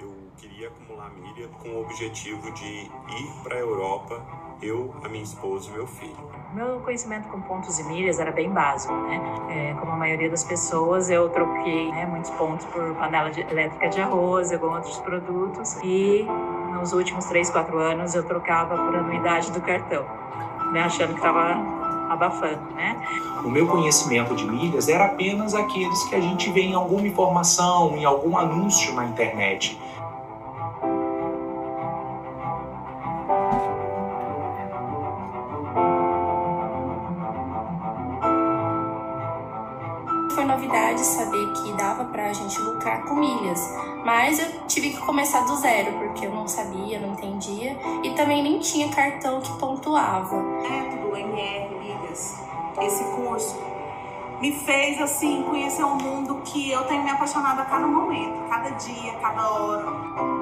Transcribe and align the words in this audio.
eu 0.00 0.12
queria 0.38 0.68
acumular 0.68 1.10
milha 1.10 1.48
com 1.48 1.68
o 1.68 1.82
objetivo 1.82 2.50
de 2.52 2.64
ir 2.64 3.42
para 3.42 3.56
a 3.56 3.58
Europa, 3.58 4.20
eu, 4.62 4.94
a 5.04 5.08
minha 5.08 5.22
esposa 5.22 5.68
e 5.70 5.72
meu 5.72 5.86
filho. 5.86 6.16
Meu 6.54 6.80
conhecimento 6.80 7.28
com 7.28 7.40
pontos 7.42 7.78
e 7.78 7.84
milhas 7.84 8.18
era 8.18 8.32
bem 8.32 8.50
básico, 8.50 8.92
né? 8.92 9.20
É, 9.50 9.74
como 9.78 9.92
a 9.92 9.96
maioria 9.96 10.30
das 10.30 10.42
pessoas, 10.42 11.10
eu 11.10 11.28
troquei 11.28 11.90
né, 11.92 12.06
muitos 12.06 12.30
pontos 12.30 12.66
por 12.66 12.94
panela 12.96 13.30
de, 13.30 13.40
elétrica 13.42 13.88
de 13.88 14.00
arroz, 14.00 14.52
alguns 14.52 14.76
outros 14.76 14.98
produtos 14.98 15.76
e 15.84 16.26
nos 16.72 16.92
últimos 16.92 17.26
3, 17.26 17.50
4 17.50 17.78
anos 17.78 18.14
eu 18.14 18.24
trocava 18.24 18.76
por 18.76 18.96
anuidade 18.96 19.50
do 19.52 19.60
cartão, 19.60 20.04
né? 20.72 20.82
Achando 20.82 21.10
que 21.10 21.18
estava 21.18 21.80
abafando, 22.10 22.74
né? 22.74 23.00
O 23.44 23.48
meu 23.48 23.66
conhecimento 23.66 24.34
de 24.34 24.44
milhas 24.44 24.88
era 24.88 25.06
apenas 25.06 25.54
aqueles 25.54 26.02
que 26.04 26.14
a 26.14 26.20
gente 26.20 26.50
vê 26.50 26.62
em 26.62 26.74
alguma 26.74 27.06
informação, 27.06 27.96
em 27.96 28.04
algum 28.04 28.36
anúncio 28.36 28.92
na 28.94 29.06
internet. 29.06 29.78
Novidade 40.60 41.00
saber 41.00 41.52
que 41.54 41.72
dava 41.72 42.04
pra 42.04 42.32
gente 42.34 42.60
lucrar 42.60 43.02
com 43.04 43.14
milhas, 43.14 43.60
mas 44.04 44.38
eu 44.38 44.66
tive 44.66 44.90
que 44.90 44.98
começar 44.98 45.40
do 45.46 45.56
zero, 45.56 45.92
porque 45.98 46.26
eu 46.26 46.30
não 46.30 46.46
sabia, 46.46 47.00
não 47.00 47.14
entendia, 47.14 47.78
e 48.02 48.10
também 48.10 48.42
nem 48.42 48.58
tinha 48.58 48.88
cartão 48.90 49.40
que 49.40 49.50
pontuava. 49.58 50.36
Método 50.36 51.16
MR 51.16 51.74
Milhas, 51.76 52.38
esse 52.82 53.04
curso, 53.16 53.58
me 54.38 54.52
fez 54.52 55.00
assim 55.00 55.42
conhecer 55.44 55.84
um 55.84 55.96
mundo 55.96 56.42
que 56.44 56.70
eu 56.70 56.84
tenho 56.84 57.02
me 57.02 57.10
apaixonado 57.10 57.60
a 57.60 57.64
cada 57.64 57.86
momento, 57.86 58.46
cada 58.50 58.68
dia, 58.70 59.14
cada 59.14 59.50
hora. 59.50 60.39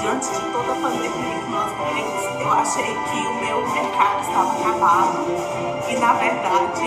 diante 0.00 0.28
de 0.28 0.40
toda 0.52 0.72
a 0.72 0.76
pandemia 0.76 1.38
que 1.40 1.50
nós 1.50 1.72
vivemos, 1.72 2.22
eu 2.40 2.52
achei 2.52 2.94
que 2.94 3.18
o 3.26 3.34
meu 3.44 3.58
mercado 3.68 4.20
estava 4.20 4.52
acabado 4.60 5.69
e 5.90 5.96
na 5.98 6.12
verdade 6.14 6.82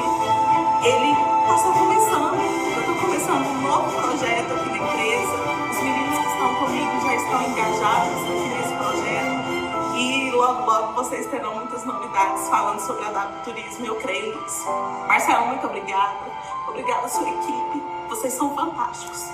ele 0.83 1.11
está 1.11 1.73
começando. 1.73 2.35
Eu 2.73 2.79
estou 2.79 2.95
começando 2.95 3.45
um 3.45 3.61
novo 3.61 4.01
projeto 4.01 4.53
aqui 4.53 4.69
na 4.69 4.77
empresa. 4.77 5.33
Os 5.71 5.77
meninos 5.77 6.19
que 6.19 6.27
estão 6.27 6.55
comigo 6.55 7.01
já 7.01 7.15
estão 7.15 7.41
engajados 7.43 8.21
aqui 8.23 8.47
nesse 8.49 8.73
projeto 8.75 9.73
e 9.95 10.31
logo 10.31 10.65
logo 10.65 10.93
vocês 10.93 11.27
terão 11.27 11.55
muitas 11.55 11.83
novidades 11.85 12.47
falando 12.49 12.79
sobre 12.79 13.03
a 13.03 13.25
turismo. 13.43 13.85
Eu 13.85 13.95
creio 13.95 14.41
nisso. 14.41 14.65
Marcelo, 15.07 15.47
muito 15.47 15.67
obrigada. 15.67 16.19
Obrigada 16.67 17.05
à 17.05 17.09
sua 17.09 17.29
equipe. 17.29 17.83
Vocês 18.09 18.33
são 18.33 18.55
fantásticos. 18.55 19.29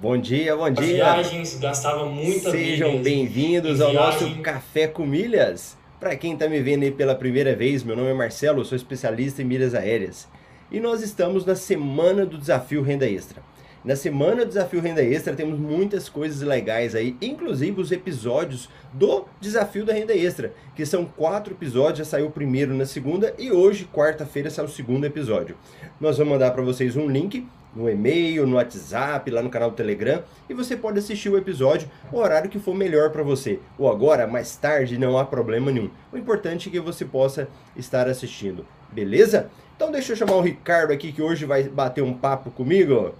Bom 0.00 0.16
dia, 0.16 0.56
bom 0.56 0.64
As 0.64 0.74
dia. 0.76 0.94
viagens 0.94 1.58
gastava 1.58 2.06
muita 2.06 2.50
Sejam 2.50 3.02
bem-vindos 3.02 3.80
em 3.80 3.82
ao 3.82 3.92
nosso 3.92 4.20
viagem. 4.20 4.42
Café 4.42 4.88
com 4.88 5.04
Milhas. 5.04 5.76
Para 6.00 6.16
quem 6.16 6.32
está 6.32 6.48
me 6.48 6.58
vendo 6.62 6.84
aí 6.84 6.90
pela 6.90 7.14
primeira 7.14 7.54
vez, 7.54 7.84
meu 7.84 7.94
nome 7.94 8.08
é 8.08 8.14
Marcelo, 8.14 8.60
eu 8.60 8.64
sou 8.64 8.76
especialista 8.76 9.42
em 9.42 9.44
milhas 9.44 9.74
aéreas. 9.74 10.26
E 10.72 10.80
nós 10.80 11.02
estamos 11.02 11.44
na 11.44 11.54
semana 11.54 12.24
do 12.24 12.38
desafio 12.38 12.80
Renda 12.80 13.06
Extra. 13.06 13.42
Na 13.84 13.94
semana 13.94 14.46
do 14.46 14.48
desafio 14.48 14.80
Renda 14.80 15.02
Extra 15.02 15.34
temos 15.36 15.58
muitas 15.58 16.08
coisas 16.08 16.40
legais 16.40 16.94
aí, 16.94 17.14
inclusive 17.20 17.78
os 17.78 17.92
episódios 17.92 18.70
do 18.94 19.26
desafio 19.38 19.84
da 19.84 19.92
Renda 19.92 20.16
Extra, 20.16 20.54
que 20.74 20.86
são 20.86 21.04
quatro 21.04 21.52
episódios, 21.52 21.98
já 21.98 22.04
saiu 22.06 22.28
o 22.28 22.30
primeiro 22.30 22.72
na 22.72 22.86
segunda 22.86 23.34
e 23.38 23.52
hoje, 23.52 23.86
quarta-feira, 23.92 24.48
sai 24.48 24.64
o 24.64 24.68
segundo 24.68 25.04
episódio. 25.04 25.58
Nós 26.00 26.16
vamos 26.16 26.32
mandar 26.32 26.52
para 26.52 26.62
vocês 26.62 26.96
um 26.96 27.06
link 27.06 27.46
no 27.74 27.88
e-mail, 27.88 28.46
no 28.46 28.56
WhatsApp, 28.56 29.30
lá 29.30 29.42
no 29.42 29.50
canal 29.50 29.70
do 29.70 29.76
Telegram, 29.76 30.22
e 30.48 30.54
você 30.54 30.76
pode 30.76 30.98
assistir 30.98 31.28
o 31.28 31.38
episódio 31.38 31.88
o 32.12 32.18
horário 32.18 32.50
que 32.50 32.58
for 32.58 32.74
melhor 32.74 33.10
para 33.10 33.22
você. 33.22 33.60
Ou 33.78 33.90
agora, 33.90 34.26
mais 34.26 34.56
tarde, 34.56 34.98
não 34.98 35.16
há 35.18 35.24
problema 35.24 35.70
nenhum. 35.70 35.90
O 36.12 36.16
importante 36.16 36.68
é 36.68 36.72
que 36.72 36.80
você 36.80 37.04
possa 37.04 37.48
estar 37.76 38.08
assistindo, 38.08 38.66
beleza? 38.90 39.50
Então 39.76 39.90
deixa 39.90 40.12
eu 40.12 40.16
chamar 40.16 40.34
o 40.34 40.40
Ricardo 40.42 40.92
aqui 40.92 41.12
que 41.12 41.22
hoje 41.22 41.44
vai 41.44 41.62
bater 41.64 42.02
um 42.02 42.12
papo 42.12 42.50
comigo. 42.50 43.14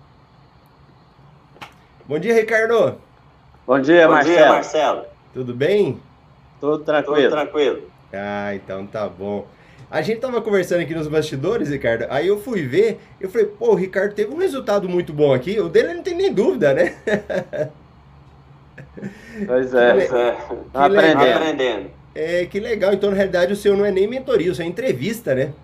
Bom 2.06 2.18
dia, 2.18 2.34
Ricardo. 2.34 2.96
Bom 3.66 3.80
dia, 3.80 4.06
Bom 4.06 4.14
Marcelo. 4.14 4.36
dia, 4.36 4.48
Marcelo. 4.48 5.04
Tudo 5.32 5.54
bem? 5.54 6.00
Tudo 6.60 6.84
tranquilo. 6.84 7.22
Tudo 7.22 7.30
tranquilo. 7.30 7.82
Ah, 8.12 8.54
então 8.54 8.86
tá 8.86 9.08
bom. 9.08 9.46
A 9.90 10.02
gente 10.02 10.20
tava 10.20 10.40
conversando 10.40 10.82
aqui 10.82 10.94
nos 10.94 11.08
bastidores, 11.08 11.68
Ricardo. 11.70 12.06
Aí 12.10 12.26
eu 12.28 12.38
fui 12.40 12.62
ver, 12.66 13.00
eu 13.20 13.28
falei, 13.28 13.46
pô, 13.46 13.72
o 13.72 13.74
Ricardo 13.74 14.14
teve 14.14 14.32
um 14.32 14.38
resultado 14.38 14.88
muito 14.88 15.12
bom 15.12 15.34
aqui. 15.34 15.58
O 15.60 15.68
dele 15.68 15.94
não 15.94 16.02
tem 16.02 16.14
nem 16.14 16.32
dúvida, 16.32 16.72
né? 16.72 16.94
Pois 19.46 19.74
é. 19.74 19.92
le- 19.92 20.08
Pois 20.08 20.12
é. 20.12 20.30
legal. 20.32 20.66
Tá 20.72 20.84
aprendendo. 20.86 21.20
Aprendendo. 21.20 21.90
É, 22.14 22.46
que 22.46 22.60
legal. 22.60 22.92
Então, 22.94 23.10
na 23.10 23.16
realidade, 23.16 23.52
o 23.52 23.56
seu 23.56 23.76
não 23.76 23.84
é 23.84 23.90
nem 23.92 24.08
mentoria, 24.08 24.52
o 24.52 24.54
seu 24.54 24.64
é 24.64 24.68
entrevista, 24.68 25.34
né? 25.34 25.54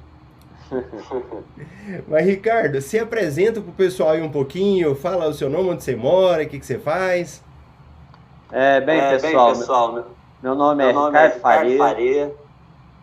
Mas, 2.07 2.27
Ricardo, 2.27 2.81
se 2.81 2.99
apresenta 2.99 3.61
pro 3.61 3.73
pessoal 3.73 4.11
aí 4.11 4.23
um 4.23 4.31
pouquinho, 4.31 4.95
fala 4.95 5.29
o 5.29 5.33
seu 5.35 5.49
nome, 5.51 5.71
onde 5.71 5.85
você 5.85 5.95
mora, 5.97 6.43
o 6.43 6.49
que, 6.49 6.59
que 6.59 6.67
você 6.67 6.79
faz. 6.79 7.43
É, 8.51 8.81
bem, 8.81 9.01
É, 9.01 9.05
pessoal, 9.05 9.53
bem, 9.57 9.59
pessoal, 9.59 9.93
meu, 9.93 10.17
meu 10.43 10.55
nome 10.55 10.85
é 10.85 10.87
meu 10.87 10.93
nome 10.93 11.19
é 11.21 11.29
Ricardo 11.29 11.35
Ricardo 11.35 11.71
Faria, 11.77 11.77
Faria. 11.77 12.35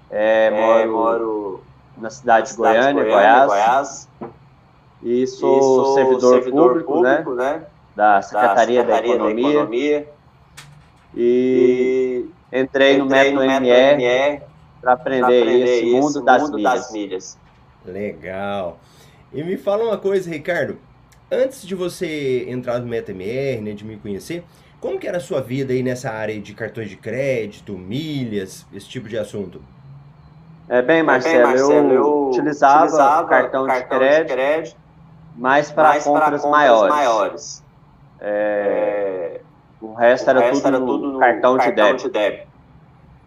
É, 0.10 0.48
É, 0.48 0.52
moro, 0.52 0.92
moro 0.92 1.64
na 1.98 2.10
cidade 2.10 2.52
de 2.52 2.58
Goiânia, 2.58 3.04
de 3.04 3.10
Goiás, 3.10 3.48
Goiás. 3.48 4.10
e 5.02 5.24
E 5.24 5.28
sou, 5.28 5.94
servidor, 5.96 6.44
público, 6.84 7.02
né, 7.02 7.24
né? 7.36 7.66
da 7.96 8.16
Da 8.16 8.22
Secretaria, 8.22 8.84
da, 8.84 9.00
Economia, 9.00 9.50
Economia. 9.52 10.10
e 11.16 12.26
E 12.52 12.60
entrei 12.60 12.98
no 12.98 13.06
entrei 13.06 13.32
método 13.32 13.46
no 13.46 13.52
para 14.82 14.94
aprender, 14.94 15.24
aprender 15.24 15.64
esse 15.64 15.86
mundo 15.86 16.22
das 16.22 16.50
milhas. 16.52 16.92
milhas. 16.92 17.38
Legal. 17.86 18.80
E 19.32 19.44
me 19.44 19.58
fala 19.58 19.84
uma 19.86 19.98
coisa, 19.98 20.30
Ricardo. 20.30 20.78
Antes 21.32 21.66
de 21.66 21.74
você 21.76 22.46
entrar 22.50 22.80
no 22.80 22.88
MetaMR, 22.88 23.62
né, 23.62 23.72
de 23.74 23.84
me 23.84 23.98
conhecer, 23.98 24.44
como 24.80 25.00
que 25.00 25.08
era 25.08 25.18
a 25.18 25.22
sua 25.22 25.42
vida 25.42 25.74
aí 25.74 25.82
nessa 25.82 26.12
área 26.12 26.40
de 26.40 26.54
cartões 26.54 26.90
de 26.90 26.98
crédito, 26.98 27.78
milhas, 27.78 28.66
esse 28.74 28.88
tipo 28.88 29.08
de 29.10 29.18
assunto? 29.18 29.62
É 30.70 30.82
bem, 30.82 31.04
Marcelo, 31.04 31.36
Bem, 31.36 31.58
Marcelo, 31.58 31.92
eu, 31.92 32.30
utilizava, 32.30 33.26
cartão, 33.26 33.68
de 33.68 33.84
crédito, 33.84 34.78
mais 35.36 35.72
para 35.72 36.00
compras, 36.00 36.42
compras, 36.42 36.46
maiores. 36.46 36.96
maiores. 36.96 37.64
É, 38.22 39.42
o 39.82 39.94
resto, 39.94 40.28
o 40.28 40.30
era, 40.30 40.40
resto 40.40 40.64
tudo 40.64 40.68
era, 40.68 40.80
tudo 40.80 41.12
no 41.12 41.20
cartão, 41.20 41.58
cartão 41.58 41.76
de, 41.76 41.76
débito. 41.76 42.04
de, 42.04 42.10
débito. 42.12 42.48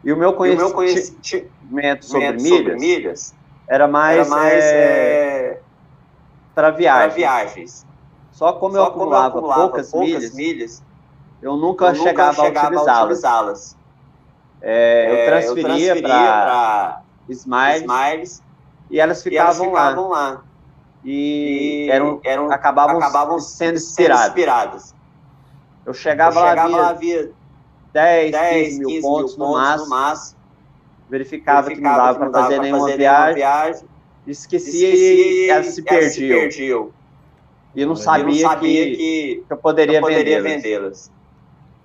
E 0.02 0.12
o 0.12 0.16
meu 0.16 0.32
conhecimento, 0.32 0.66
meu 0.66 0.74
conhecimento 0.74 2.06
sobre, 2.06 2.32
milhas, 2.32 2.48
sobre, 2.48 2.76
milhas, 2.76 3.34
era 3.68 3.86
mais, 3.86 4.18
era 4.18 4.28
mais 4.28 4.64
é, 4.64 4.68
é, 4.68 5.60
para 6.54 6.70
viagens. 6.70 7.14
viagens. 7.14 7.86
Só 8.32 8.52
como 8.54 8.74
Só 8.74 8.80
eu 8.80 8.84
acumulava, 8.86 9.30
como 9.32 9.46
eu 9.46 9.50
acumulava 9.50 9.68
poucas, 9.68 9.90
poucas 9.90 10.08
milhas, 10.08 10.34
milhas, 10.34 10.82
eu 11.42 11.56
nunca, 11.56 11.86
eu 11.86 11.94
chegava, 11.96 12.42
chegava, 12.42 12.76
a 12.78 13.02
utilizá-las. 13.02 13.76
É, 14.62 15.10
eu 15.10 15.26
transferia, 15.26 15.64
transferia 15.64 16.02
para 16.02 17.02
Smiles, 17.28 17.82
Smiles, 17.82 18.42
e 18.90 19.00
elas 19.00 19.22
ficavam, 19.22 19.64
e 19.64 19.68
elas 19.68 19.78
ficavam 19.78 20.08
lá. 20.08 20.30
lá. 20.30 20.42
E, 21.04 21.88
eram, 21.90 22.20
eram, 22.24 22.50
acabavam, 22.50 22.98
acabavam 22.98 23.38
sendo 23.38 23.76
inspiradas. 23.76 24.26
inspiradas. 24.26 24.94
Eu 25.84 25.94
chegava, 25.94 26.40
eu 26.40 26.48
chegava 26.48 26.76
lá, 26.76 26.92
via 26.92 27.30
10, 27.92 28.32
10 28.32 28.66
15 28.66 28.78
mil 28.78 28.88
15 28.88 29.02
pontos, 29.02 29.36
mil 29.36 29.46
no, 29.46 29.52
máximo, 29.52 29.84
no 29.84 29.90
máximo. 29.90 30.38
Verificava, 31.08 31.68
verificava 31.68 31.74
que 31.74 31.80
não 31.80 31.96
dava 31.96 32.30
para 32.30 32.42
fazer, 32.42 32.60
nenhuma, 32.60 32.80
fazer 32.80 32.96
viagem, 32.96 33.34
viagem. 33.36 33.88
Esquecia, 34.26 34.94
e 34.94 35.48
elas 35.48 35.66
se 35.66 35.82
perdiam. 35.82 36.40
perdiam. 36.40 36.90
E 37.74 37.82
eu 37.82 37.86
não 37.86 37.94
sabia, 37.94 38.24
não 38.24 38.50
sabia 38.50 38.84
que, 38.86 38.96
que, 38.96 39.44
eu 39.48 39.56
poderia, 39.56 40.00
poderia 40.00 40.42
vendê-las. 40.42 41.12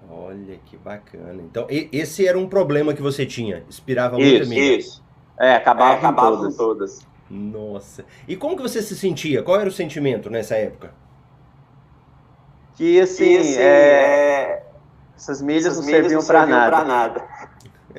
Olha 0.10 0.58
que 0.66 0.78
bacana. 0.78 1.42
Então, 1.44 1.68
esse 1.70 2.26
era 2.26 2.38
um 2.38 2.48
problema 2.48 2.94
que 2.94 3.02
você 3.02 3.26
tinha. 3.26 3.64
Inspirava 3.70 4.18
muito 4.18 4.48
milha. 4.48 4.78
Isso. 4.78 5.04
É, 5.42 5.56
acabava, 5.56 5.94
é, 5.94 5.98
acabava 5.98 6.38
com 6.38 6.42
todas. 6.44 6.56
todas. 6.56 7.08
Nossa. 7.28 8.06
E 8.28 8.36
como 8.36 8.56
que 8.56 8.62
você 8.62 8.80
se 8.80 8.96
sentia? 8.96 9.42
Qual 9.42 9.60
era 9.60 9.68
o 9.68 9.72
sentimento 9.72 10.30
nessa 10.30 10.56
época? 10.56 10.94
Que 12.76 13.02
assim, 13.02 13.26
que, 13.26 13.38
assim 13.38 13.58
é... 13.58 13.64
é 13.64 14.64
essas 15.16 15.42
milhas 15.42 15.66
essas 15.66 15.78
não 15.78 15.84
serviam 15.84 16.24
para 16.24 16.46
nada. 16.46 16.84
nada. 16.84 17.28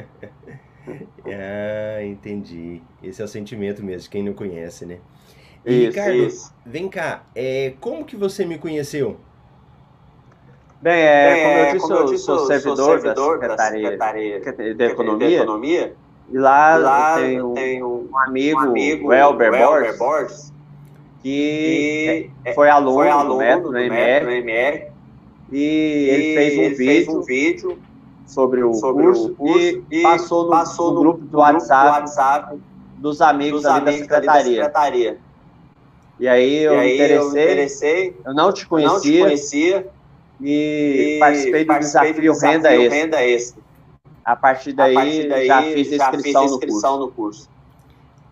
ah, 1.27 2.05
entendi. 2.05 2.81
Esse 3.03 3.21
é 3.21 3.25
o 3.25 3.29
sentimento 3.29 3.83
mesmo, 3.83 4.09
quem 4.09 4.23
não 4.23 4.35
conhece, 4.35 4.87
né? 4.87 4.99
E, 5.67 5.87
isso, 5.87 5.87
Ricardo, 5.89 6.17
isso. 6.17 6.55
vem 6.65 6.89
cá, 6.89 7.25
é, 7.35 7.75
como 7.81 8.05
que 8.05 8.17
você 8.17 8.45
me 8.45 8.59
conheceu? 8.59 9.19
Bem, 10.81 11.01
é, 11.01 11.35
como 11.37 11.55
eu 11.55 11.73
disse, 11.73 11.81
como 11.81 11.95
eu, 11.95 12.05
disse, 12.07 12.25
sou, 12.25 12.39
sou 12.39 12.47
servidor, 12.49 13.01
servidor 13.01 13.39
da 13.39 13.57
Secretaria, 13.57 13.97
da 13.97 14.07
Secretaria 14.13 14.75
de, 14.75 14.85
Economia, 14.85 15.29
de 15.29 15.35
Economia. 15.35 15.97
E 16.31 16.39
lá, 16.39 16.77
lá 16.77 17.21
eu 17.21 17.53
tenho, 17.53 18.09
um 18.11 18.19
amigo, 18.19 18.61
um 18.61 18.63
amigo 18.63 19.09
o 19.09 19.13
Elber, 19.13 19.53
Elber 19.53 19.99
Borges, 19.99 20.53
que, 21.23 22.31
que 22.45 22.53
foi 22.55 22.71
aluno, 22.71 22.95
foi 22.95 23.11
aluno 23.11 23.35
do 23.35 23.39
método, 23.39 23.71
do 23.71 23.79
MR, 23.79 24.39
MR, 24.39 24.87
e, 25.51 26.09
ele 26.09 26.35
fez 26.35 26.59
um, 26.59 26.63
ele 26.63 26.75
vídeo, 26.75 26.87
fez 26.87 27.09
um 27.09 27.21
vídeo 27.23 27.79
sobre 28.27 28.63
o, 28.63 28.73
sobre 28.75 29.05
curso, 29.05 29.35
curso, 29.35 29.85
e, 29.91 30.03
passou 30.03 30.45
no, 30.45 30.51
passou 30.51 30.89
no, 30.89 30.95
no 30.95 31.01
grupo 31.01 31.25
do 31.27 31.39
WhatsApp, 31.39 31.85
do 31.85 31.93
WhatsApp 31.93 32.59
dos 32.97 33.21
amigos, 33.21 33.63
dos 33.63 33.71
amigos 33.71 34.07
da, 34.07 34.15
secretaria. 34.15 34.43
da 34.43 34.65
secretaria. 34.65 35.19
E 36.19 36.29
aí 36.29 36.63
eu, 36.63 36.75
e 36.75 36.79
aí 36.79 36.95
interessei, 36.95 37.19
eu 37.19 37.29
interessei, 37.31 38.17
eu 38.25 38.35
não 38.35 38.53
te 38.53 38.67
conhecia, 38.67 38.93
não 38.93 39.01
te 39.01 39.19
conhecia 39.21 39.87
e, 40.41 41.17
e 41.17 41.19
participei 41.19 41.65
do 41.65 41.67
participei 41.67 42.13
desafio, 42.13 42.33
do 42.33 42.33
desafio 42.33 42.81
Renda. 42.81 42.95
Renda 42.95 43.25
Extra. 43.25 43.63
A 44.25 44.37
partir 44.37 44.73
daí, 44.73 44.93
a 44.93 45.01
partir 45.01 45.29
daí 45.29 45.47
já 45.47 45.63
fiz 45.63 45.89
já 45.89 46.11
inscrição, 46.11 46.43
fiz 46.43 46.53
inscrição 46.53 46.99
no, 46.99 47.11
curso. 47.11 47.11
no 47.11 47.13
curso. 47.13 47.53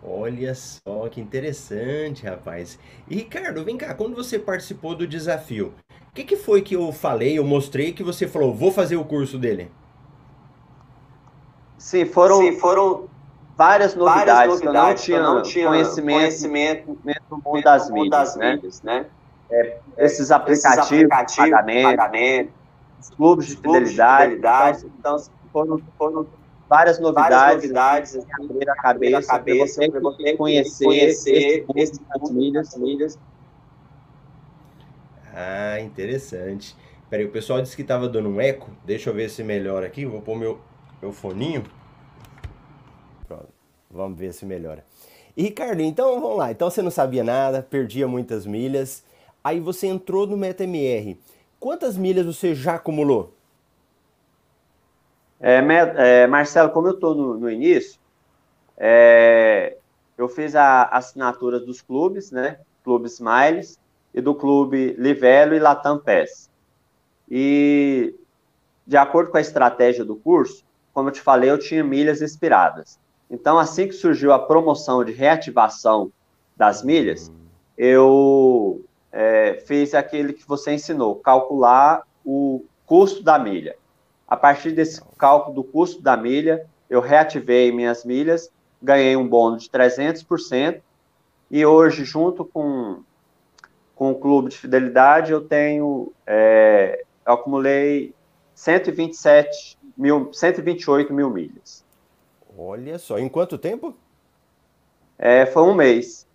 Olha 0.03 0.55
só 0.55 1.07
que 1.09 1.21
interessante, 1.21 2.25
rapaz. 2.25 2.79
E 3.07 3.15
Ricardo, 3.15 3.63
vem 3.63 3.77
cá, 3.77 3.93
quando 3.93 4.15
você 4.15 4.39
participou 4.39 4.95
do 4.95 5.05
desafio, 5.05 5.73
o 6.09 6.13
que, 6.13 6.23
que 6.23 6.35
foi 6.35 6.61
que 6.61 6.75
eu 6.75 6.91
falei, 6.91 7.37
eu 7.37 7.43
mostrei 7.43 7.93
que 7.93 8.03
você 8.03 8.27
falou, 8.27 8.53
vou 8.53 8.71
fazer 8.71 8.95
o 8.95 9.05
curso 9.05 9.37
dele? 9.37 9.71
Sim, 11.77 12.05
foram, 12.05 12.37
Sim, 12.37 12.59
foram 12.59 13.09
várias 13.55 13.95
novidades, 13.95 14.33
várias 14.33 14.61
novidades 14.61 15.05
que 15.05 15.11
eu 15.11 15.21
não 15.21 15.27
tinha, 15.27 15.35
não 15.35 15.41
tinha 15.43 15.67
conhecimento, 15.67 16.17
conhecimento 16.23 17.21
no 17.29 17.41
mundo 17.43 17.63
das 17.63 17.89
mídias, 17.91 18.09
das 18.09 18.35
né? 18.35 18.53
mídias 18.53 18.81
né? 18.81 19.05
É, 19.51 19.77
esses 19.97 20.31
aplicativos, 20.31 20.77
esses 20.77 20.91
aplicativos 20.91 21.51
pagamento, 21.51 21.97
pagamento, 21.97 22.53
os 22.99 23.09
clubes 23.09 23.47
de 23.47 23.55
fidelidade, 23.55 24.35
fidelidade 24.35 24.85
então, 24.99 25.15
então, 25.15 25.40
foram, 25.51 25.81
foram 25.97 26.27
várias 26.69 26.99
novidades, 26.99 27.37
várias 27.37 27.55
novidades 27.55 28.15
assim, 28.15 28.27
abrir 28.43 28.69
a 28.69 28.75
cabeça, 28.75 29.17
a 29.17 29.37
cabeça 29.37 29.89
para 29.89 29.99
você, 29.99 30.23
você 30.23 30.37
conhecer, 30.37 31.65
conhecer 31.65 31.65
esse 31.75 32.01
mundo 32.33 32.61
milhas. 32.77 33.19
Ah, 35.33 35.79
interessante. 35.79 36.75
Peraí, 37.09 37.25
o 37.25 37.31
pessoal 37.31 37.61
disse 37.61 37.75
que 37.75 37.81
estava 37.81 38.07
dando 38.07 38.29
um 38.29 38.39
eco. 38.39 38.69
Deixa 38.85 39.09
eu 39.09 39.13
ver 39.13 39.29
se 39.29 39.43
melhora 39.43 39.85
aqui. 39.85 40.05
Vou 40.05 40.21
pôr 40.21 40.37
meu, 40.37 40.59
meu 41.01 41.11
foninho. 41.11 41.63
Pronto. 43.27 43.49
Vamos 43.89 44.17
ver 44.17 44.33
se 44.33 44.45
melhora. 44.45 44.85
E 45.35 45.43
Ricardo, 45.43 45.81
então 45.81 46.21
vamos 46.21 46.37
lá. 46.37 46.51
Então 46.51 46.69
você 46.69 46.81
não 46.81 46.91
sabia 46.91 47.23
nada, 47.23 47.61
perdia 47.61 48.07
muitas 48.07 48.45
milhas. 48.45 49.03
Aí 49.43 49.59
você 49.59 49.87
entrou 49.87 50.25
no 50.25 50.37
MetaMR. 50.37 51.17
Quantas 51.59 51.97
milhas 51.97 52.25
você 52.25 52.55
já 52.55 52.75
acumulou? 52.75 53.33
É, 55.41 55.57
é, 55.97 56.27
Marcelo, 56.27 56.69
como 56.69 56.87
eu 56.87 56.93
estou 56.93 57.15
no, 57.15 57.37
no, 57.37 57.49
início, 57.49 57.99
é, 58.77 59.75
eu 60.17 60.29
fiz 60.29 60.55
a 60.55 60.83
assinatura 60.83 61.59
dos 61.59 61.81
clubes, 61.81 62.31
né? 62.31 62.59
Clube 62.83 63.07
Smiles 63.07 63.79
e 64.13 64.21
do 64.21 64.35
clube 64.35 64.93
Livelo 64.99 65.55
e 65.55 65.59
Latam 65.59 65.97
PES. 65.97 66.49
E, 67.29 68.13
de 68.85 68.97
acordo 68.97 69.31
com 69.31 69.37
a 69.37 69.41
estratégia 69.41 70.05
do 70.05 70.15
curso, 70.15 70.63
como 70.93 71.09
eu 71.09 71.13
te 71.13 71.21
falei, 71.21 71.49
eu 71.49 71.57
tinha 71.57 71.83
milhas 71.83 72.21
expiradas. 72.21 72.99
Então, 73.29 73.57
assim 73.57 73.87
que 73.87 73.93
surgiu 73.93 74.33
a 74.33 74.39
promoção 74.39 75.03
de 75.03 75.11
reativação 75.11 76.11
das 76.55 76.83
milhas, 76.83 77.31
eu 77.77 78.83
é, 79.11 79.63
fiz 79.65 79.95
aquele 79.95 80.33
que 80.33 80.47
você 80.47 80.73
ensinou, 80.73 81.15
calcular 81.15 82.03
o 82.25 82.63
custo 82.85 83.23
da 83.23 83.39
milha. 83.39 83.75
A 84.31 84.37
partir 84.37 84.71
desse 84.71 85.01
cálculo 85.17 85.55
do 85.55 85.61
custo 85.61 86.01
da 86.01 86.15
milha, 86.15 86.65
eu 86.89 87.01
reativei 87.01 87.69
minhas 87.69 88.05
milhas, 88.05 88.49
ganhei 88.81 89.13
um 89.17 89.27
bônus 89.27 89.63
de 89.63 89.69
300%, 89.69 90.81
e 91.51 91.65
hoje, 91.65 92.05
junto 92.05 92.45
com, 92.45 93.03
com 93.93 94.11
o 94.11 94.15
clube 94.15 94.47
de 94.47 94.57
fidelidade, 94.57 95.33
eu 95.33 95.41
tenho, 95.41 96.13
é, 96.25 97.03
eu 97.27 97.33
acumulei 97.33 98.15
127 98.55 99.77
mil, 99.97 100.31
128 100.31 101.13
mil 101.13 101.29
milhas. 101.29 101.83
Olha 102.57 102.97
só, 102.99 103.19
em 103.19 103.27
quanto 103.27 103.57
tempo? 103.57 103.93
É, 105.19 105.45
foi 105.45 105.63
um 105.63 105.73
mês. 105.73 106.25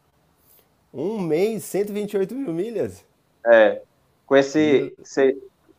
Um 0.92 1.18
mês, 1.18 1.64
128 1.64 2.34
mil 2.34 2.52
milhas? 2.52 3.02
É. 3.46 3.80
Com 4.26 4.36
esse, 4.36 4.94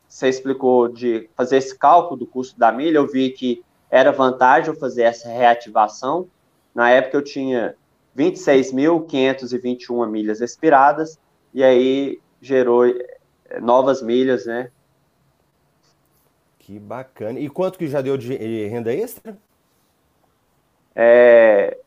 você 0.08 0.30
explicou 0.30 0.88
de 0.88 1.30
fazer 1.36 1.58
esse 1.58 1.78
cálculo 1.78 2.18
do 2.18 2.26
custo 2.26 2.58
da 2.58 2.72
milha, 2.72 2.98
eu 2.98 3.08
vi 3.08 3.32
que 3.32 3.64
era 3.90 4.12
vantagem 4.12 4.70
eu 4.70 4.80
fazer 4.80 5.04
essa 5.04 5.30
reativação. 5.30 6.28
Na 6.74 6.90
época 6.90 7.18
eu 7.18 7.24
tinha 7.24 7.76
26.521 8.18 10.10
milhas 10.10 10.42
expiradas, 10.42 11.20
e 11.54 11.64
aí 11.64 12.20
gerou 12.42 12.86
eh, 12.86 13.20
novas 13.62 14.02
milhas, 14.02 14.46
né? 14.46 14.72
Que 16.60 16.80
bacana. 16.80 17.40
E 17.40 17.50
quanto 17.50 17.78
que 17.78 17.88
já 17.88 18.02
deu 18.02 18.18
de 18.18 18.36
renda 18.68 18.94
extra? 18.94 19.38
É, 20.96 21.78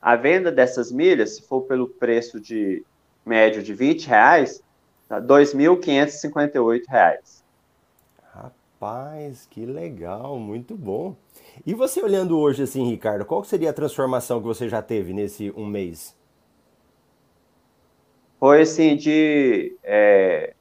a 0.00 0.16
venda 0.16 0.52
dessas 0.52 0.92
milhas, 0.92 1.36
se 1.36 1.42
for 1.42 1.62
pelo 1.62 1.88
preço 1.88 2.40
de 2.40 2.84
médio 3.24 3.62
de 3.62 3.74
20 3.74 4.06
reais, 4.06 4.62
tá 5.08 5.16
R$ 5.16 5.22
2.558. 5.22 7.43
Rapaz, 8.84 9.46
que 9.50 9.64
legal, 9.64 10.38
muito 10.38 10.76
bom. 10.76 11.16
E 11.64 11.72
você 11.72 12.02
olhando 12.02 12.38
hoje 12.38 12.64
assim, 12.64 12.84
Ricardo, 12.84 13.24
qual 13.24 13.42
seria 13.42 13.70
a 13.70 13.72
transformação 13.72 14.42
que 14.42 14.46
você 14.46 14.68
já 14.68 14.82
teve 14.82 15.14
nesse 15.14 15.50
um 15.56 15.64
mês? 15.64 16.14
Foi 18.38 18.60
assim 18.60 18.94
de 18.94 19.74
é, 19.82 20.52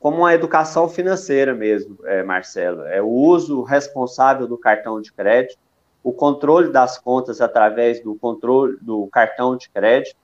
como 0.00 0.16
uma 0.18 0.34
educação 0.34 0.88
financeira 0.88 1.54
mesmo, 1.54 1.96
é, 2.06 2.24
Marcelo. 2.24 2.82
É 2.86 3.00
o 3.00 3.06
uso 3.06 3.62
responsável 3.62 4.48
do 4.48 4.58
cartão 4.58 5.00
de 5.00 5.12
crédito, 5.12 5.56
o 6.02 6.12
controle 6.12 6.72
das 6.72 6.98
contas 6.98 7.40
através 7.40 8.02
do 8.02 8.16
controle 8.16 8.78
do 8.80 9.06
cartão 9.06 9.56
de 9.56 9.70
crédito 9.70 10.16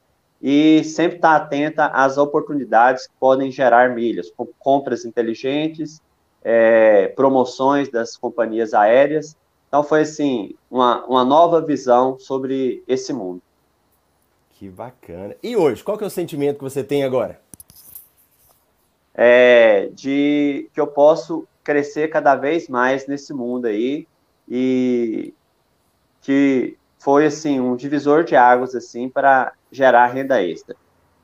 e 0.43 0.83
sempre 0.83 1.19
estar 1.19 1.37
atenta 1.37 1.87
às 1.87 2.19
oportunidades 2.19 3.07
que 3.07 3.15
podem 3.21 3.53
gerar 3.53 3.95
milhas, 3.95 4.33
com 4.33 4.45
compras 4.59 5.05
inteligentes 5.05 6.03
é, 6.43 7.09
promoções 7.09 7.91
das 7.91 8.17
companhias 8.17 8.75
aéreas. 8.75 9.37
Então 9.69 9.83
foi 9.83 10.03
assim 10.03 10.55
uma, 10.71 11.05
uma 11.07 11.25
nova 11.25 11.61
visão 11.61 12.19
sobre 12.19 12.83
esse 12.87 13.13
mundo. 13.13 13.43
Que 14.51 14.69
bacana. 14.69 15.37
E 15.43 15.57
hoje, 15.57 15.85
qual 15.85 15.97
que 15.97 16.05
é 16.05 16.07
o 16.07 16.11
sentimento 16.11 16.57
que 16.57 16.65
você 16.65 16.83
tem 16.83 17.05
agora? 17.05 17.41
É 19.15 19.91
de 19.93 20.69
que 20.73 20.81
eu 20.81 20.87
posso 20.87 21.47
crescer 21.63 22.09
cada 22.09 22.35
vez 22.35 22.69
mais 22.69 23.07
nesse 23.07 23.33
mundo 23.33 23.67
aí 23.67 24.07
e 24.49 25.35
que 26.23 26.77
foi 26.99 27.27
assim 27.27 27.61
um 27.61 27.77
divisor 27.77 28.25
de 28.25 28.35
águas 28.35 28.75
assim 28.75 29.09
para 29.09 29.53
gerar 29.71 30.07
renda 30.07 30.43
extra. 30.43 30.75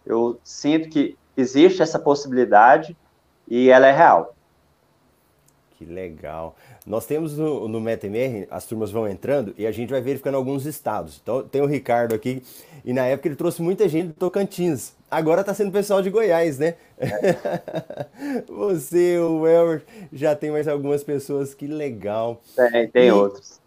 Eu 0.05 0.39
sinto 0.45 0.89
que 0.89 1.17
existe 1.37 1.83
essa 1.83 1.99
possibilidade 1.99 2.97
e 3.49 3.71
ela 3.71 3.87
é 3.87 3.93
real. 3.93 4.35
Que 5.85 5.93
legal. 5.93 6.57
Nós 6.87 7.05
temos 7.05 7.37
no, 7.37 7.69
no 7.69 7.81
MetaMR, 7.81 8.47
as 8.51 8.65
turmas 8.65 8.91
vão 8.91 9.07
entrando 9.07 9.55
e 9.59 9.67
a 9.67 9.73
gente 9.73 9.91
vai 9.91 10.01
verificando 10.01 10.37
alguns 10.37 10.65
estados. 10.65 11.21
Então 11.23 11.43
tem 11.43 11.61
o 11.61 11.67
Ricardo 11.67 12.15
aqui, 12.15 12.43
e 12.85 12.93
na 12.93 13.05
época 13.05 13.29
ele 13.29 13.37
trouxe 13.37 13.61
muita 13.61 13.89
gente 13.89 14.09
do 14.09 14.15
Tocantins. 14.15 14.95
Agora 15.11 15.43
está 15.43 15.53
sendo 15.53 15.71
pessoal 15.71 16.01
de 16.01 16.11
Goiás, 16.11 16.59
né? 16.59 16.75
É. 16.99 17.11
Você, 18.49 19.19
o 19.19 19.47
Elmer, 19.47 19.83
já 20.13 20.35
tem 20.35 20.51
mais 20.51 20.67
algumas 20.67 21.05
pessoas, 21.05 21.55
que 21.55 21.67
legal. 21.67 22.41
Tem, 22.57 22.89
tem 22.89 23.09
e, 23.09 23.13
outros. 23.13 23.61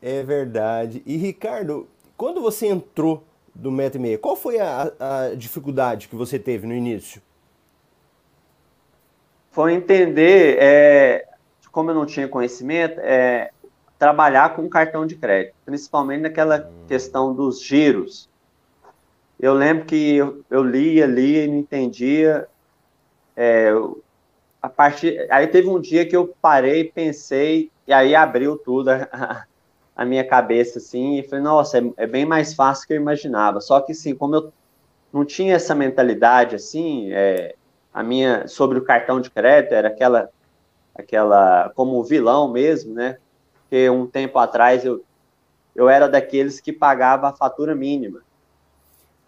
É 0.00 0.22
verdade. 0.22 1.02
E 1.04 1.16
Ricardo, 1.16 1.88
quando 2.16 2.40
você 2.40 2.66
entrou 2.66 3.24
do 3.54 3.70
MetaMR, 3.70 4.18
qual 4.18 4.36
foi 4.36 4.58
a, 4.58 4.92
a 5.00 5.34
dificuldade 5.34 6.08
que 6.08 6.14
você 6.14 6.38
teve 6.38 6.66
no 6.66 6.74
início? 6.74 7.20
Foi 9.50 9.72
entender 9.72 10.56
é, 10.60 11.28
como 11.74 11.90
eu 11.90 11.94
não 11.94 12.06
tinha 12.06 12.28
conhecimento, 12.28 13.00
é, 13.00 13.50
trabalhar 13.98 14.54
com 14.54 14.68
cartão 14.68 15.04
de 15.04 15.16
crédito, 15.16 15.56
principalmente 15.66 16.22
naquela 16.22 16.70
hum. 16.70 16.86
questão 16.86 17.34
dos 17.34 17.60
giros. 17.60 18.30
Eu 19.40 19.52
lembro 19.52 19.84
que 19.84 20.14
eu, 20.14 20.44
eu 20.48 20.62
lia, 20.62 21.04
lia 21.04 21.44
e 21.44 21.48
não 21.48 21.56
entendia. 21.56 22.46
É, 23.36 23.72
a 24.62 24.68
partir, 24.68 25.26
aí 25.28 25.48
teve 25.48 25.68
um 25.68 25.80
dia 25.80 26.06
que 26.06 26.16
eu 26.16 26.32
parei, 26.40 26.84
pensei, 26.84 27.72
e 27.88 27.92
aí 27.92 28.14
abriu 28.14 28.56
tudo 28.56 28.90
a, 28.90 29.44
a 29.96 30.04
minha 30.04 30.24
cabeça, 30.24 30.78
assim, 30.78 31.18
e 31.18 31.24
falei, 31.24 31.42
nossa, 31.42 31.78
é, 31.78 31.82
é, 31.96 32.06
bem 32.06 32.24
mais 32.24 32.54
fácil 32.54 32.86
que 32.86 32.92
eu 32.92 32.98
imaginava. 32.98 33.60
Só 33.60 33.80
que, 33.80 33.90
assim, 33.90 34.14
como 34.14 34.36
eu 34.36 34.52
não 35.12 35.24
tinha 35.24 35.56
essa 35.56 35.74
mentalidade, 35.74 36.54
assim, 36.54 37.12
é, 37.12 37.56
a 37.92 38.00
minha, 38.00 38.46
sobre 38.46 38.78
o 38.78 38.84
cartão 38.84 39.20
de 39.20 39.28
crédito, 39.28 39.72
era 39.72 39.88
aquela 39.88 40.30
aquela 40.94 41.70
como 41.74 42.02
vilão 42.04 42.50
mesmo, 42.50 42.94
né? 42.94 43.18
Porque 43.62 43.88
um 43.90 44.06
tempo 44.06 44.38
atrás 44.38 44.84
eu, 44.84 45.04
eu 45.74 45.88
era 45.88 46.08
daqueles 46.08 46.60
que 46.60 46.72
pagava 46.72 47.28
a 47.28 47.32
fatura 47.32 47.74
mínima. 47.74 48.20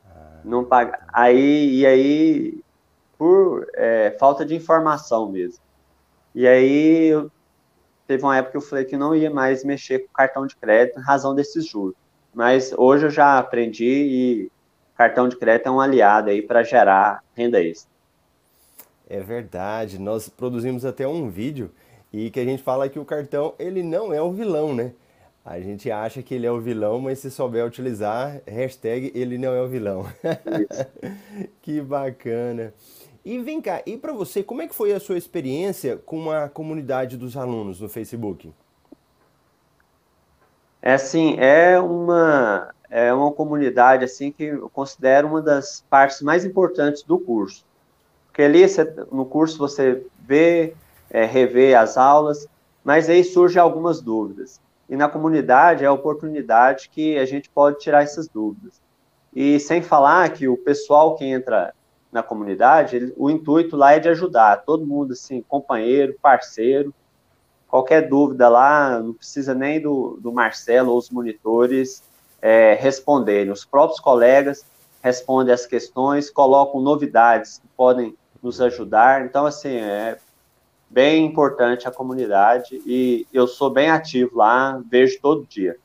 Ah. 0.07 0.41
Não 0.45 0.65
paga, 0.65 1.01
aí 1.13 1.81
e 1.81 1.87
aí 1.87 2.61
por 3.19 3.67
é, 3.75 4.15
falta 4.19 4.45
de 4.45 4.55
informação 4.55 5.31
mesmo. 5.31 5.63
E 6.35 6.47
aí 6.47 7.07
eu, 7.07 7.31
teve 8.07 8.23
uma 8.23 8.37
época 8.37 8.53
que 8.53 8.57
eu 8.59 8.69
falei 8.69 8.85
que 8.85 8.97
não 8.97 9.15
ia 9.15 9.31
mais 9.31 9.65
mexer 9.65 10.01
com 10.01 10.13
cartão 10.13 10.47
de 10.47 10.55
crédito 10.57 11.01
em 11.01 11.03
razão 11.03 11.35
desses 11.35 11.67
juros. 11.67 11.97
Mas 12.35 12.73
hoje 12.77 13.07
eu 13.07 13.11
já 13.11 13.39
aprendi 13.39 13.85
e 13.87 14.53
cartão 14.95 15.29
de 15.29 15.37
crédito 15.37 15.67
é 15.69 15.71
um 15.71 15.81
aliado 15.81 16.31
aí 16.31 16.43
para 16.43 16.63
gerar 16.63 17.23
renda 17.35 17.63
extra. 17.63 17.96
É 19.09 19.21
verdade, 19.21 19.99
nós 19.99 20.29
produzimos 20.29 20.85
até 20.85 21.07
um 21.07 21.29
vídeo 21.29 21.71
e 22.13 22.31
que 22.31 22.41
a 22.41 22.45
gente 22.45 22.63
fala 22.63 22.89
que 22.89 22.99
o 22.99 23.05
cartão 23.05 23.55
ele 23.59 23.83
não 23.83 24.13
é 24.13 24.21
o 24.21 24.33
vilão, 24.33 24.75
né? 24.75 24.93
A 25.45 25.61
gente 25.61 25.89
acha 25.93 26.23
que 26.23 26.35
ele 26.35 26.45
é 26.45 26.51
o 26.51 26.61
vilão, 26.61 27.01
mas 27.01 27.21
se 27.21 27.31
souber 27.31 27.65
utilizar, 27.65 28.41
hashtag 28.47 29.13
ele 29.15 29.39
não 29.39 29.53
é 29.55 29.63
o 29.63 29.69
vilão. 29.69 30.05
que 31.63 31.81
bacana. 31.81 32.75
E 33.25 33.39
vem 33.39 33.61
cá, 33.61 33.81
e 33.87 33.97
para 33.97 34.13
você, 34.13 34.43
como 34.43 34.63
é 34.63 34.67
que 34.67 34.75
foi 34.75 34.93
a 34.93 34.99
sua 34.99 35.17
experiência 35.17 35.97
com 35.97 36.31
a 36.31 36.49
comunidade 36.49 37.17
dos 37.17 37.37
alunos 37.37 37.81
no 37.81 37.89
Facebook? 37.89 38.53
É 40.83 40.95
assim, 40.95 41.37
é 41.39 41.79
uma 41.79 42.73
é 42.89 43.13
uma 43.13 43.33
comunidade 43.33 44.05
assim 44.05 44.31
que 44.31 44.45
eu 44.45 44.71
considero 44.71 45.29
uma 45.29 45.43
das 45.43 45.85
partes 45.91 46.23
mais 46.23 46.45
importantes 46.45 47.03
do 47.03 47.19
curso. 47.19 47.65
Porque 48.37 48.43
ali 48.43 48.69
você, 48.69 48.85
no 49.11 49.25
curso 49.25 49.57
você 49.57 50.05
vê, 50.21 50.75
é, 51.09 51.25
revê 51.25 51.75
as 51.75 51.97
aulas, 51.97 52.47
mas 52.85 53.09
aí 53.09 53.25
surgem 53.25 53.63
algumas 53.63 54.03
dúvidas. 54.03 54.61
E 54.91 54.95
na 54.95 55.09
comunidade 55.09 55.85
é 55.85 55.87
a 55.87 55.93
oportunidade 55.93 56.91
que 56.91 57.17
a 57.17 57.25
gente 57.25 57.49
pode 57.49 57.79
tirar 57.79 58.03
essas 58.03 58.29
dúvidas. 58.29 58.79
E 59.35 59.59
sem 59.59 59.81
falar 59.81 60.29
que 60.35 60.47
o 60.47 60.59
pessoal 60.59 61.15
que 61.15 61.25
entra 61.25 61.73
na 62.13 62.23
comunidade, 62.23 62.97
ele, 62.97 63.15
o 63.17 63.31
intuito 63.31 63.75
lá 63.75 63.95
é 63.95 64.01
de 64.01 64.11
ajudar 64.11 64.65
todo 64.67 64.87
mundo, 64.87 65.15
assim, 65.15 65.41
companheiro, 65.41 66.15
parceiro. 66.21 66.93
Qualquer 67.67 68.07
dúvida 68.07 68.51
lá, 68.51 69.01
não 69.01 69.15
precisa 69.15 69.55
nem 69.55 69.81
do, 69.81 70.19
do 70.21 70.31
Marcelo 70.31 70.93
ou 70.93 70.99
os 70.99 71.09
monitores 71.09 72.03
é, 72.43 72.75
responderem. 72.75 73.51
Os 73.51 73.65
próprios 73.65 73.99
colegas 73.99 74.63
respondem 75.03 75.55
as 75.55 75.65
questões, 75.65 76.29
colocam 76.29 76.83
novidades 76.83 77.61
que 77.61 77.69
podem 77.75 78.15
nos 78.47 78.61
ajudar. 78.61 79.27
Então, 79.27 79.45
assim, 79.45 79.77
é 79.77 80.19
bem 80.89 81.27
importante 81.27 81.87
a 81.87 81.91
comunidade 81.91 82.81
e 82.87 83.27
eu 83.33 83.47
sou 83.47 83.69
bem 83.71 83.91
ativo 83.91 84.37
lá, 84.37 84.81
vejo 84.89 85.21
todo 85.21 85.47
dia. 85.47 85.77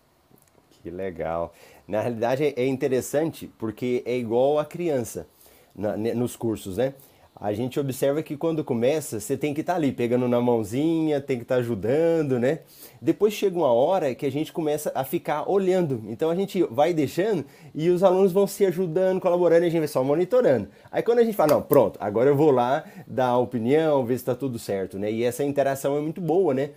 Que 0.69 0.89
legal. 0.89 1.53
Na 1.87 1.99
realidade 1.99 2.53
é 2.55 2.65
interessante 2.65 3.51
porque 3.57 4.03
é 4.05 4.15
igual 4.15 4.59
a 4.59 4.65
criança 4.65 5.27
na, 5.75 5.97
nos 5.97 6.35
cursos, 6.35 6.77
né? 6.77 6.93
A 7.41 7.53
gente 7.53 7.79
observa 7.79 8.21
que 8.21 8.37
quando 8.37 8.63
começa, 8.63 9.19
você 9.19 9.35
tem 9.35 9.51
que 9.51 9.61
estar 9.61 9.73
tá 9.73 9.77
ali 9.77 9.91
pegando 9.91 10.27
na 10.27 10.39
mãozinha, 10.39 11.19
tem 11.19 11.37
que 11.37 11.43
estar 11.43 11.55
tá 11.55 11.59
ajudando, 11.59 12.37
né? 12.37 12.59
Depois 13.01 13.33
chega 13.33 13.57
uma 13.57 13.73
hora 13.73 14.13
que 14.13 14.27
a 14.27 14.31
gente 14.31 14.53
começa 14.53 14.91
a 14.93 15.03
ficar 15.03 15.49
olhando. 15.49 16.03
Então 16.07 16.29
a 16.29 16.35
gente 16.35 16.61
vai 16.69 16.93
deixando 16.93 17.43
e 17.73 17.89
os 17.89 18.03
alunos 18.03 18.31
vão 18.31 18.45
se 18.45 18.63
ajudando, 18.63 19.19
colaborando 19.19 19.63
e 19.63 19.67
a 19.67 19.69
gente 19.71 19.79
vai 19.79 19.87
só 19.87 20.03
monitorando. 20.03 20.67
Aí 20.91 21.01
quando 21.01 21.17
a 21.17 21.23
gente 21.23 21.35
fala, 21.35 21.55
não, 21.55 21.63
pronto, 21.63 21.97
agora 21.99 22.29
eu 22.29 22.35
vou 22.35 22.51
lá 22.51 22.83
dar 23.07 23.29
a 23.29 23.37
opinião, 23.39 24.05
ver 24.05 24.17
se 24.17 24.21
está 24.21 24.35
tudo 24.35 24.59
certo, 24.59 24.99
né? 24.99 25.11
E 25.11 25.23
essa 25.23 25.43
interação 25.43 25.97
é 25.97 25.99
muito 25.99 26.21
boa, 26.21 26.53
né? 26.53 26.69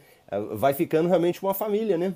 Vai 0.52 0.72
ficando 0.72 1.10
realmente 1.10 1.42
uma 1.42 1.52
família, 1.52 1.98
né? 1.98 2.14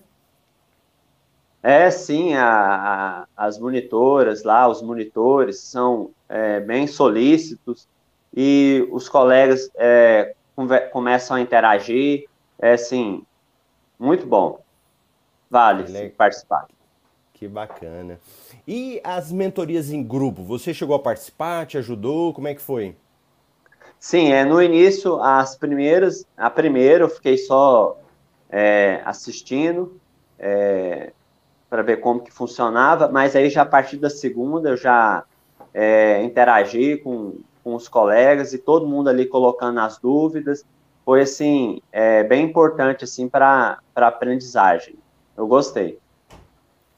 É, 1.62 1.90
sim, 1.90 2.32
a, 2.32 3.26
a, 3.36 3.46
as 3.46 3.58
monitoras 3.58 4.42
lá, 4.42 4.66
os 4.66 4.80
monitores 4.80 5.58
são 5.58 6.12
é, 6.26 6.60
bem 6.60 6.86
solícitos, 6.86 7.86
e 8.40 8.86
os 8.92 9.08
colegas 9.08 9.68
é, 9.74 10.32
começam 10.92 11.36
a 11.36 11.40
interagir. 11.40 12.28
É 12.56 12.74
assim, 12.74 13.24
muito 13.98 14.24
bom. 14.24 14.60
Vale 15.50 16.10
participar. 16.10 16.68
Que 17.34 17.48
bacana. 17.48 18.20
E 18.64 19.00
as 19.02 19.32
mentorias 19.32 19.90
em 19.90 20.04
grupo, 20.04 20.44
você 20.44 20.72
chegou 20.72 20.94
a 20.94 21.00
participar, 21.00 21.66
te 21.66 21.78
ajudou? 21.78 22.32
Como 22.32 22.46
é 22.46 22.54
que 22.54 22.60
foi? 22.60 22.94
Sim, 23.98 24.30
é, 24.30 24.44
no 24.44 24.62
início, 24.62 25.20
as 25.20 25.56
primeiras, 25.56 26.24
a 26.36 26.48
primeira 26.48 27.02
eu 27.02 27.08
fiquei 27.08 27.38
só 27.38 27.98
é, 28.48 29.02
assistindo 29.04 30.00
é, 30.38 31.12
para 31.68 31.82
ver 31.82 31.96
como 31.96 32.20
que 32.20 32.30
funcionava, 32.30 33.08
mas 33.08 33.34
aí 33.34 33.50
já 33.50 33.62
a 33.62 33.66
partir 33.66 33.96
da 33.96 34.08
segunda 34.08 34.68
eu 34.68 34.76
já 34.76 35.24
é, 35.74 36.22
interagi 36.22 36.98
com, 36.98 37.40
com 37.68 37.74
os 37.74 37.86
colegas 37.86 38.54
e 38.54 38.58
todo 38.58 38.86
mundo 38.86 39.10
ali 39.10 39.26
colocando 39.26 39.78
as 39.80 39.98
dúvidas. 39.98 40.64
Foi, 41.04 41.20
assim, 41.20 41.82
é, 41.92 42.24
bem 42.24 42.46
importante, 42.46 43.04
assim, 43.04 43.28
para 43.28 43.78
a 43.94 44.06
aprendizagem. 44.06 44.94
Eu 45.36 45.46
gostei. 45.46 45.98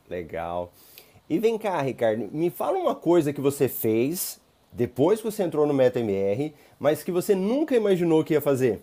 Legal. 0.08 0.72
E 1.28 1.40
vem 1.40 1.58
cá, 1.58 1.80
Ricardo, 1.80 2.28
me 2.30 2.50
fala 2.50 2.78
uma 2.78 2.94
coisa 2.94 3.32
que 3.32 3.40
você 3.40 3.66
fez 3.66 4.40
depois 4.72 5.20
que 5.20 5.28
você 5.28 5.42
entrou 5.42 5.66
no 5.66 5.74
MetaMR, 5.74 6.54
mas 6.78 7.02
que 7.02 7.10
você 7.10 7.34
nunca 7.34 7.74
imaginou 7.74 8.22
que 8.22 8.34
ia 8.34 8.40
fazer. 8.40 8.80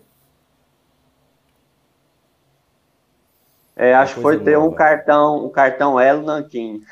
É, 3.74 3.94
acho 3.94 4.16
que 4.16 4.20
foi 4.20 4.38
ter 4.38 4.58
nova. 4.58 4.68
um 4.68 4.74
cartão, 4.74 5.46
um 5.46 5.48
cartão 5.48 5.98
Elo 5.98 6.22
Nanquim. 6.22 6.82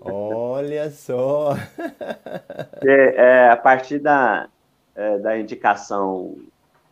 Olha 0.00 0.90
só! 0.90 1.54
é, 2.86 3.14
é, 3.16 3.50
a 3.50 3.56
partir 3.56 3.98
da, 3.98 4.48
é, 4.94 5.18
da 5.18 5.38
indicação 5.38 6.36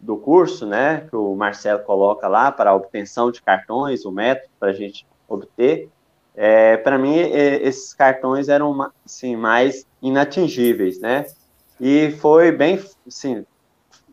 do 0.01 0.17
curso, 0.17 0.67
né, 0.67 1.07
que 1.09 1.15
o 1.15 1.35
Marcelo 1.37 1.81
coloca 1.85 2.27
lá 2.27 2.51
para 2.51 2.71
a 2.71 2.75
obtenção 2.75 3.31
de 3.31 3.41
cartões, 3.41 4.05
o 4.05 4.11
método 4.11 4.51
para 4.59 4.71
a 4.71 4.73
gente 4.73 5.07
obter, 5.29 5.89
é, 6.35 6.77
para 6.77 6.99
mim 6.99 7.17
é, 7.19 7.63
esses 7.63 7.95
cartões 7.95 8.49
eram 8.49 8.91
assim, 9.05 9.37
mais 9.37 9.87
inatingíveis, 10.01 10.99
né? 11.01 11.27
E 11.81 12.13
foi 12.21 12.51
bem 12.51 12.83
assim, 13.07 13.45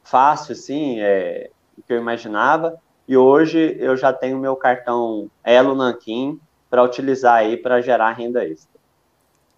fácil, 0.03 0.53
assim, 0.53 0.99
é, 0.99 1.49
o 1.77 1.81
que 1.81 1.93
eu 1.93 1.97
imaginava. 1.97 2.77
E 3.07 3.15
hoje 3.15 3.77
eu 3.79 3.95
já 3.95 4.11
tenho 4.11 4.37
meu 4.37 4.55
cartão 4.55 5.29
Elo 5.43 5.75
Nanquim 5.75 6.39
para 6.69 6.83
utilizar 6.83 7.35
aí 7.35 7.57
para 7.57 7.81
gerar 7.81 8.11
renda 8.11 8.45
extra. 8.45 8.79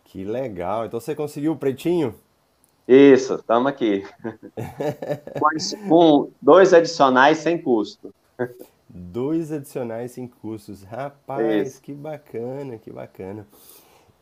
Que 0.06 0.24
legal. 0.24 0.86
Então 0.86 1.00
você 1.00 1.16
conseguiu 1.16 1.54
o 1.54 1.58
pretinho? 1.58 2.16
Isso, 2.88 3.36
estamos 3.36 3.68
aqui. 3.68 4.04
Com 5.88 6.30
dois 6.42 6.74
adicionais 6.74 7.38
sem 7.38 7.58
custo. 7.58 8.14
Dois 8.90 9.52
adicionais 9.52 10.12
sem 10.12 10.28
custos. 10.28 10.84
Rapaz, 10.84 11.70
Isso. 11.70 11.82
que 11.82 11.94
bacana, 11.94 12.78
que 12.78 12.92
bacana. 12.92 13.48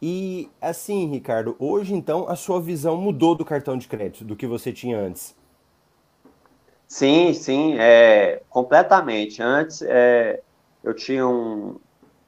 E 0.02 0.50
assim, 0.62 1.08
Ricardo, 1.08 1.56
hoje 1.60 1.94
então 1.94 2.30
a 2.30 2.36
sua 2.36 2.62
visão 2.62 2.96
mudou 2.96 3.36
do 3.36 3.44
cartão 3.44 3.78
de 3.78 3.88
crédito, 3.88 4.24
do 4.24 4.36
que 4.36 4.48
você 4.48 4.72
tinha 4.72 5.00
antes? 5.00 5.36
Sim, 6.88 7.34
sim, 7.34 7.76
é, 7.78 8.42
completamente. 8.50 9.42
Antes 9.42 9.82
é, 9.82 10.42
eu 10.84 10.94
tinha 10.94 11.28
um, 11.28 11.80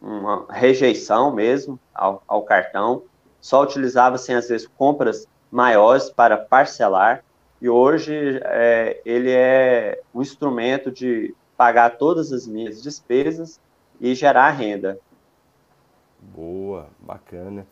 uma 0.01 0.45
rejeição 0.49 1.33
mesmo 1.33 1.79
ao, 1.93 2.23
ao 2.27 2.41
cartão, 2.43 3.03
só 3.39 3.63
utilizava, 3.63 4.15
assim, 4.15 4.33
às 4.33 4.49
vezes, 4.49 4.67
compras 4.77 5.27
maiores 5.51 6.09
para 6.09 6.37
parcelar, 6.37 7.23
e 7.61 7.69
hoje 7.69 8.39
é, 8.43 8.99
ele 9.05 9.31
é 9.31 10.01
um 10.13 10.21
instrumento 10.21 10.91
de 10.91 11.35
pagar 11.55 11.97
todas 11.97 12.31
as 12.31 12.47
minhas 12.47 12.81
despesas 12.81 13.59
e 13.99 14.15
gerar 14.15 14.49
renda. 14.51 14.99
Boa, 16.19 16.87
bacana. 16.99 17.67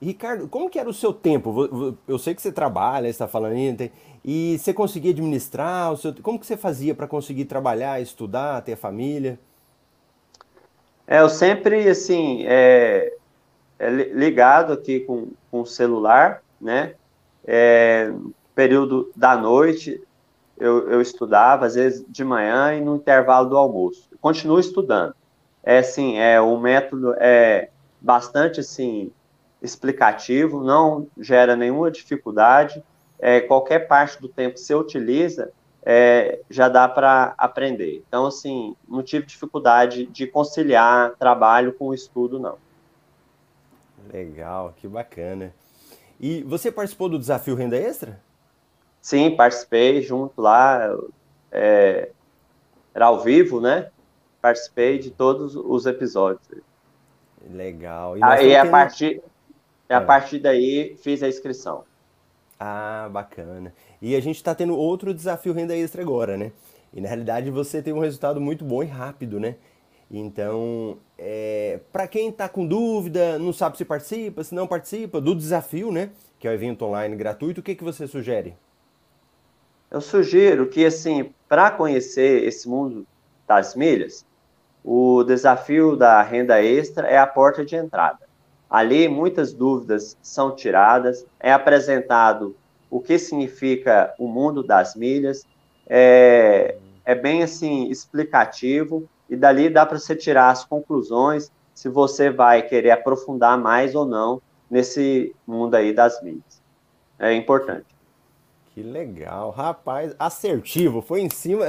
Ricardo, 0.00 0.48
como 0.48 0.68
que 0.68 0.78
era 0.78 0.88
o 0.88 0.94
seu 0.94 1.12
tempo? 1.12 1.96
Eu 2.06 2.18
sei 2.18 2.34
que 2.34 2.42
você 2.42 2.52
trabalha, 2.52 3.08
está 3.08 3.26
falando 3.28 3.52
aí, 3.52 3.92
e 4.24 4.58
você 4.58 4.72
conseguia 4.72 5.12
administrar 5.12 5.92
o 5.92 5.96
seu, 5.96 6.14
como 6.22 6.38
que 6.38 6.46
você 6.46 6.56
fazia 6.56 6.94
para 6.94 7.06
conseguir 7.06 7.44
trabalhar, 7.44 8.00
estudar, 8.00 8.62
ter 8.62 8.76
família? 8.76 9.38
É, 11.12 11.20
eu 11.20 11.28
sempre 11.28 11.90
assim 11.90 12.42
é, 12.46 13.12
é 13.78 13.90
ligado 13.90 14.72
aqui 14.72 15.00
com, 15.00 15.28
com 15.50 15.60
o 15.60 15.66
celular, 15.66 16.42
né? 16.58 16.94
É, 17.46 18.10
período 18.54 19.12
da 19.14 19.36
noite 19.36 20.02
eu, 20.56 20.88
eu 20.90 21.02
estudava, 21.02 21.66
às 21.66 21.74
vezes 21.74 22.02
de 22.08 22.24
manhã 22.24 22.74
e 22.74 22.80
no 22.80 22.96
intervalo 22.96 23.50
do 23.50 23.58
almoço. 23.58 24.08
Continuo 24.22 24.58
estudando. 24.58 25.14
É 25.62 25.80
assim, 25.80 26.16
é 26.16 26.40
o 26.40 26.56
método 26.58 27.12
é 27.18 27.68
bastante 28.00 28.60
assim 28.60 29.12
explicativo, 29.60 30.64
não 30.64 31.06
gera 31.20 31.54
nenhuma 31.54 31.90
dificuldade. 31.90 32.82
É, 33.18 33.38
qualquer 33.42 33.80
parte 33.80 34.18
do 34.18 34.30
tempo 34.30 34.54
que 34.54 34.60
você 34.60 34.74
utiliza, 34.74 35.52
é, 35.84 36.40
já 36.48 36.68
dá 36.68 36.88
para 36.88 37.34
aprender. 37.36 38.02
Então, 38.06 38.26
assim, 38.26 38.76
não 38.88 39.02
tive 39.02 39.26
dificuldade 39.26 40.06
de 40.06 40.26
conciliar 40.26 41.14
trabalho 41.16 41.72
com 41.72 41.92
estudo, 41.92 42.38
não. 42.38 42.56
Legal, 44.12 44.74
que 44.76 44.86
bacana. 44.86 45.52
E 46.20 46.42
você 46.42 46.70
participou 46.70 47.08
do 47.08 47.18
desafio 47.18 47.56
Renda 47.56 47.76
Extra? 47.76 48.20
Sim, 49.00 49.34
participei 49.34 50.00
junto 50.02 50.40
lá. 50.40 50.96
É, 51.50 52.10
era 52.94 53.06
ao 53.06 53.20
vivo, 53.20 53.60
né? 53.60 53.90
Participei 54.40 54.98
de 54.98 55.10
todos 55.10 55.56
os 55.56 55.86
episódios. 55.86 56.46
Legal. 57.50 58.16
E 58.16 58.22
Aí, 58.22 58.54
a, 58.54 58.64
partir, 58.70 59.20
a 59.88 59.94
é. 59.94 60.00
partir 60.00 60.38
daí, 60.38 60.96
fiz 61.02 61.22
a 61.22 61.28
inscrição. 61.28 61.84
Ah, 62.58 63.08
bacana. 63.10 63.74
E 64.02 64.16
a 64.16 64.20
gente 64.20 64.34
está 64.34 64.52
tendo 64.52 64.76
outro 64.76 65.14
desafio 65.14 65.52
renda 65.52 65.76
extra 65.76 66.02
agora, 66.02 66.36
né? 66.36 66.50
E 66.92 67.00
na 67.00 67.06
realidade 67.06 67.52
você 67.52 67.80
tem 67.80 67.92
um 67.92 68.00
resultado 68.00 68.40
muito 68.40 68.64
bom 68.64 68.82
e 68.82 68.86
rápido, 68.86 69.38
né? 69.38 69.54
Então, 70.10 70.98
é, 71.16 71.78
para 71.92 72.08
quem 72.08 72.28
está 72.28 72.48
com 72.48 72.66
dúvida, 72.66 73.38
não 73.38 73.52
sabe 73.52 73.78
se 73.78 73.84
participa, 73.84 74.42
se 74.42 74.56
não 74.56 74.66
participa 74.66 75.20
do 75.20 75.36
desafio, 75.36 75.92
né? 75.92 76.10
Que 76.40 76.48
é 76.48 76.50
o 76.50 76.54
evento 76.54 76.84
online 76.84 77.14
gratuito, 77.14 77.60
o 77.60 77.62
que, 77.62 77.76
que 77.76 77.84
você 77.84 78.08
sugere? 78.08 78.56
Eu 79.88 80.00
sugiro 80.00 80.66
que, 80.66 80.84
assim, 80.84 81.32
para 81.48 81.70
conhecer 81.70 82.42
esse 82.42 82.68
mundo 82.68 83.06
das 83.46 83.76
milhas, 83.76 84.26
o 84.84 85.22
desafio 85.22 85.96
da 85.96 86.20
renda 86.22 86.60
extra 86.60 87.06
é 87.06 87.18
a 87.18 87.26
porta 87.26 87.64
de 87.64 87.76
entrada. 87.76 88.18
Ali 88.68 89.06
muitas 89.06 89.52
dúvidas 89.52 90.16
são 90.20 90.56
tiradas, 90.56 91.24
é 91.38 91.52
apresentado 91.52 92.56
o 92.92 93.00
que 93.00 93.18
significa 93.18 94.14
o 94.18 94.28
mundo 94.28 94.62
das 94.62 94.94
milhas, 94.94 95.46
é, 95.88 96.76
é 97.06 97.14
bem 97.14 97.42
assim 97.42 97.88
explicativo 97.88 99.08
e 99.30 99.34
dali 99.34 99.70
dá 99.70 99.86
para 99.86 99.98
você 99.98 100.14
tirar 100.14 100.50
as 100.50 100.62
conclusões 100.62 101.50
se 101.74 101.88
você 101.88 102.28
vai 102.28 102.60
querer 102.60 102.90
aprofundar 102.90 103.56
mais 103.56 103.94
ou 103.94 104.04
não 104.04 104.42
nesse 104.70 105.34
mundo 105.46 105.74
aí 105.74 105.94
das 105.94 106.22
milhas. 106.22 106.60
É 107.18 107.32
importante. 107.32 107.86
Que 108.74 108.82
legal, 108.82 109.50
rapaz, 109.50 110.14
assertivo, 110.18 111.00
foi 111.00 111.22
em 111.22 111.30
cima 111.30 111.64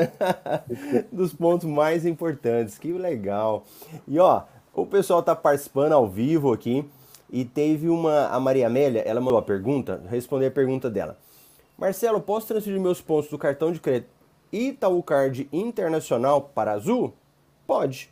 dos 1.09 1.33
pontos 1.33 1.69
mais 1.69 2.05
importantes. 2.05 2.77
Que 2.77 2.91
legal. 2.91 3.63
E 4.05 4.19
ó, 4.19 4.43
o 4.73 4.85
pessoal 4.85 5.21
está 5.21 5.33
participando 5.33 5.93
ao 5.93 6.05
vivo 6.05 6.51
aqui 6.51 6.85
e 7.33 7.43
teve 7.43 7.89
uma. 7.89 8.27
A 8.27 8.39
Maria 8.39 8.67
Amélia, 8.67 9.01
ela 9.01 9.19
mandou 9.19 9.39
a 9.39 9.41
pergunta, 9.41 10.03
responder 10.07 10.45
a 10.45 10.51
pergunta 10.51 10.87
dela. 10.87 11.17
Marcelo, 11.75 12.21
posso 12.21 12.47
transferir 12.47 12.79
meus 12.79 13.01
pontos 13.01 13.31
do 13.31 13.37
cartão 13.39 13.71
de 13.71 13.79
crédito 13.79 14.11
Itaú 14.51 15.01
Card 15.01 15.49
Internacional 15.51 16.51
para 16.53 16.73
Azul? 16.73 17.11
Pode. 17.65 18.11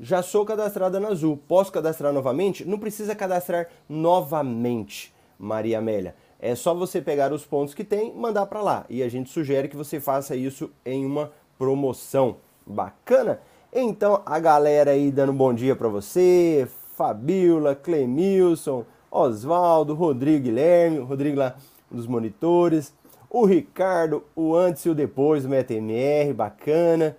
Já 0.00 0.22
sou 0.22 0.44
cadastrada 0.44 0.98
na 0.98 1.08
Azul. 1.08 1.38
Posso 1.46 1.70
cadastrar 1.70 2.12
novamente? 2.12 2.64
Não 2.64 2.80
precisa 2.80 3.14
cadastrar 3.14 3.68
novamente, 3.88 5.14
Maria 5.38 5.78
Amélia. 5.78 6.16
É 6.40 6.56
só 6.56 6.74
você 6.74 7.00
pegar 7.00 7.32
os 7.32 7.46
pontos 7.46 7.74
que 7.74 7.84
tem, 7.84 8.12
mandar 8.12 8.46
para 8.46 8.60
lá. 8.60 8.84
E 8.88 9.04
a 9.04 9.08
gente 9.08 9.30
sugere 9.30 9.68
que 9.68 9.76
você 9.76 10.00
faça 10.00 10.34
isso 10.34 10.70
em 10.84 11.06
uma 11.06 11.30
promoção. 11.56 12.38
Bacana? 12.66 13.40
Então, 13.72 14.22
a 14.26 14.38
galera 14.40 14.92
aí 14.92 15.12
dando 15.12 15.32
bom 15.32 15.54
dia 15.54 15.76
para 15.76 15.88
você, 15.88 16.68
Fabiola, 16.98 17.76
Clemilson, 17.76 18.84
Oswaldo, 19.08 19.94
Rodrigo 19.94 20.42
Guilherme, 20.42 20.98
Rodrigo 20.98 21.38
lá 21.38 21.54
dos 21.88 22.08
monitores, 22.08 22.92
o 23.30 23.46
Ricardo, 23.46 24.24
o 24.34 24.56
antes 24.56 24.84
e 24.84 24.90
o 24.90 24.96
depois 24.96 25.44
do 25.44 25.48
MetaMR, 25.48 26.34
bacana, 26.34 27.16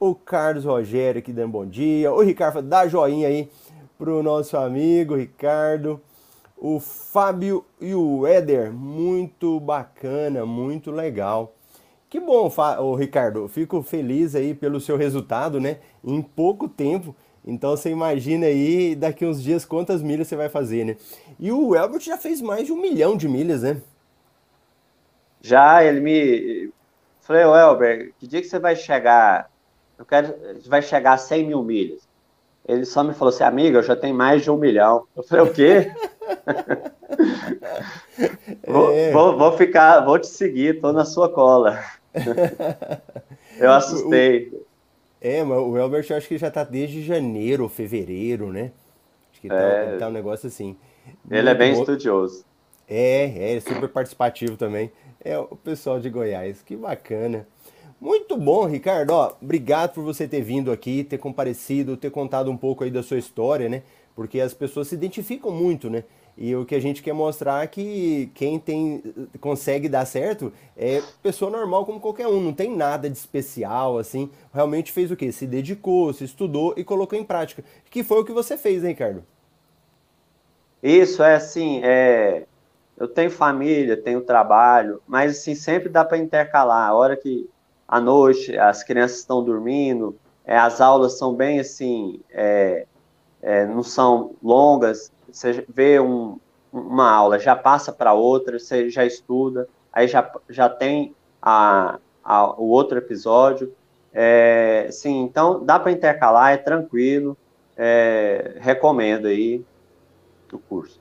o 0.00 0.16
Carlos 0.16 0.64
Rogério 0.64 1.20
aqui 1.20 1.32
dando 1.32 1.52
bom 1.52 1.64
dia, 1.64 2.12
o 2.12 2.20
Ricardo 2.20 2.60
dá 2.60 2.88
joinha 2.88 3.28
aí 3.28 3.48
pro 3.96 4.20
nosso 4.20 4.56
amigo 4.56 5.14
Ricardo, 5.14 6.00
o 6.56 6.80
Fábio 6.80 7.64
e 7.80 7.94
o 7.94 8.26
Éder, 8.26 8.72
muito 8.72 9.60
bacana, 9.60 10.44
muito 10.44 10.90
legal. 10.90 11.54
Que 12.08 12.18
bom, 12.18 12.50
Ricardo. 12.98 13.46
Fico 13.46 13.80
feliz 13.82 14.34
aí 14.34 14.52
pelo 14.52 14.80
seu 14.80 14.96
resultado, 14.96 15.60
né? 15.60 15.78
Em 16.04 16.20
pouco 16.20 16.68
tempo. 16.68 17.14
Então 17.44 17.70
você 17.70 17.90
imagina 17.90 18.46
aí 18.46 18.94
daqui 18.94 19.24
uns 19.24 19.42
dias 19.42 19.64
quantas 19.64 20.02
milhas 20.02 20.28
você 20.28 20.36
vai 20.36 20.48
fazer, 20.48 20.84
né? 20.84 20.96
E 21.38 21.50
o 21.50 21.74
Elbert 21.74 22.00
já 22.00 22.16
fez 22.16 22.40
mais 22.40 22.66
de 22.66 22.72
um 22.72 22.80
milhão 22.80 23.16
de 23.16 23.28
milhas, 23.28 23.62
né? 23.62 23.80
Já, 25.40 25.82
ele 25.82 26.00
me. 26.00 26.70
Falei, 27.22 27.44
ô 27.44 27.56
Elber, 27.56 28.12
que 28.18 28.26
dia 28.26 28.42
que 28.42 28.48
você 28.48 28.58
vai 28.58 28.76
chegar? 28.76 29.50
Eu 29.98 30.04
quero. 30.04 30.34
Vai 30.66 30.82
chegar 30.82 31.14
a 31.14 31.18
100 31.18 31.46
mil 31.46 31.62
milhas. 31.62 32.08
Ele 32.68 32.84
só 32.84 33.02
me 33.02 33.14
falou 33.14 33.32
assim, 33.32 33.42
amiga, 33.42 33.78
eu 33.78 33.82
já 33.82 33.96
tenho 33.96 34.14
mais 34.14 34.42
de 34.42 34.50
um 34.50 34.56
milhão. 34.56 35.06
Eu 35.16 35.22
falei, 35.22 35.44
o 35.44 35.52
quê? 35.52 35.90
vou, 38.66 38.92
é. 38.92 39.10
vou, 39.12 39.36
vou, 39.36 39.56
ficar, 39.56 40.00
vou 40.00 40.18
te 40.18 40.26
seguir, 40.26 40.80
tô 40.80 40.92
na 40.92 41.04
sua 41.04 41.28
cola. 41.28 41.82
eu 43.58 43.72
assustei. 43.72 44.52
É, 45.20 45.44
mas 45.44 45.58
o 45.58 45.76
Elbert 45.76 46.06
eu 46.08 46.16
acho 46.16 46.26
que 46.26 46.38
já 46.38 46.50
tá 46.50 46.64
desde 46.64 47.02
janeiro 47.02 47.68
fevereiro, 47.68 48.52
né? 48.52 48.72
Acho 49.30 49.40
que 49.40 49.48
tá, 49.48 49.54
é... 49.54 49.96
tá 49.98 50.08
um 50.08 50.12
negócio 50.12 50.46
assim. 50.46 50.76
Ele 51.30 51.48
é 51.48 51.54
bem 51.54 51.74
bom. 51.74 51.80
estudioso. 51.80 52.44
É, 52.88 53.54
é, 53.54 53.60
super 53.60 53.88
participativo 53.88 54.56
também. 54.56 54.90
É 55.22 55.38
o 55.38 55.54
pessoal 55.56 56.00
de 56.00 56.08
Goiás, 56.10 56.62
que 56.62 56.74
bacana. 56.74 57.46
Muito 58.00 58.36
bom, 58.36 58.64
Ricardo. 58.64 59.10
Ó, 59.10 59.34
obrigado 59.40 59.92
por 59.92 60.02
você 60.02 60.26
ter 60.26 60.40
vindo 60.40 60.72
aqui, 60.72 61.04
ter 61.04 61.18
comparecido, 61.18 61.96
ter 61.96 62.10
contado 62.10 62.50
um 62.50 62.56
pouco 62.56 62.82
aí 62.82 62.90
da 62.90 63.02
sua 63.02 63.18
história, 63.18 63.68
né? 63.68 63.82
Porque 64.16 64.40
as 64.40 64.54
pessoas 64.54 64.88
se 64.88 64.94
identificam 64.94 65.50
muito, 65.50 65.90
né? 65.90 66.04
E 66.40 66.56
o 66.56 66.64
que 66.64 66.74
a 66.74 66.80
gente 66.80 67.02
quer 67.02 67.12
mostrar 67.12 67.62
é 67.62 67.66
que 67.66 68.32
quem 68.34 68.58
tem 68.58 69.02
consegue 69.40 69.90
dar 69.90 70.06
certo 70.06 70.50
é 70.74 71.02
pessoa 71.22 71.50
normal 71.50 71.84
como 71.84 72.00
qualquer 72.00 72.26
um, 72.28 72.40
não 72.40 72.54
tem 72.54 72.74
nada 72.74 73.10
de 73.10 73.18
especial 73.18 73.98
assim. 73.98 74.30
Realmente 74.50 74.90
fez 74.90 75.10
o 75.10 75.16
quê? 75.16 75.30
Se 75.30 75.46
dedicou, 75.46 76.14
se 76.14 76.24
estudou 76.24 76.72
e 76.78 76.82
colocou 76.82 77.18
em 77.18 77.24
prática. 77.24 77.62
Que 77.90 78.02
foi 78.02 78.20
o 78.20 78.24
que 78.24 78.32
você 78.32 78.56
fez, 78.56 78.82
hein, 78.82 78.92
Ricardo? 78.92 79.22
Isso 80.82 81.22
é 81.22 81.34
assim, 81.34 81.82
é 81.84 82.46
eu 82.96 83.06
tenho 83.06 83.30
família, 83.30 83.96
tenho 83.96 84.22
trabalho, 84.22 85.02
mas 85.06 85.38
assim 85.38 85.54
sempre 85.54 85.90
dá 85.90 86.06
para 86.06 86.16
intercalar. 86.16 86.88
A 86.88 86.94
hora 86.94 87.18
que 87.18 87.48
à 87.86 88.00
noite 88.00 88.56
as 88.56 88.82
crianças 88.82 89.18
estão 89.18 89.44
dormindo, 89.44 90.16
é, 90.44 90.56
as 90.56 90.80
aulas 90.80 91.18
são 91.18 91.34
bem 91.34 91.60
assim, 91.60 92.20
é, 92.30 92.86
é, 93.42 93.66
não 93.66 93.82
são 93.82 94.34
longas, 94.42 95.12
você 95.32 95.64
vê 95.68 96.00
um, 96.00 96.38
uma 96.72 97.10
aula, 97.10 97.38
já 97.38 97.56
passa 97.56 97.92
para 97.92 98.12
outra, 98.12 98.58
você 98.58 98.88
já 98.90 99.04
estuda, 99.04 99.68
aí 99.92 100.06
já, 100.06 100.30
já 100.48 100.68
tem 100.68 101.14
a, 101.40 101.98
a, 102.22 102.60
o 102.60 102.68
outro 102.68 102.98
episódio. 102.98 103.74
É, 104.12 104.88
sim, 104.90 105.22
então 105.22 105.64
dá 105.64 105.78
para 105.78 105.92
intercalar, 105.92 106.52
é 106.52 106.56
tranquilo. 106.56 107.36
É, 107.76 108.56
recomendo 108.60 109.26
aí 109.26 109.64
o 110.52 110.58
curso. 110.58 111.00